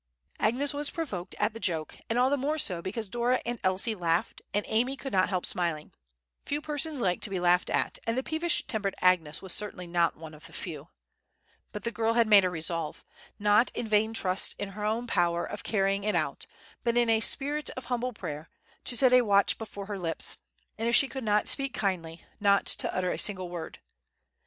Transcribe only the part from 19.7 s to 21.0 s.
her lips; and if